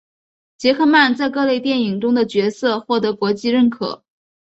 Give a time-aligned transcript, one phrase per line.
[0.57, 4.03] 杰克曼在各类电影中的角色获得国际认可。